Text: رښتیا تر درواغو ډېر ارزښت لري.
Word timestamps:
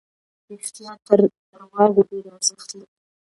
رښتیا 0.49 0.91
تر 1.05 1.19
درواغو 1.51 2.01
ډېر 2.09 2.25
ارزښت 2.35 2.69
لري. 2.77 2.93